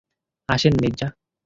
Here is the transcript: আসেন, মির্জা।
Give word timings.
আসেন, 0.49 0.73
মির্জা। 0.81 1.07